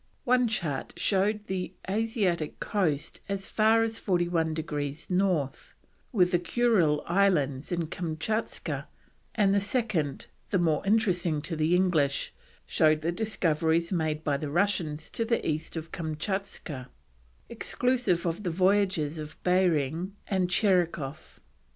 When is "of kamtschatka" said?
15.77-16.87